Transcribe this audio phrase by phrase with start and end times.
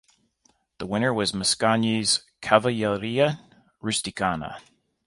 [0.79, 3.39] The winner was Mascagni's "Cavalleria
[3.83, 4.59] rusticana".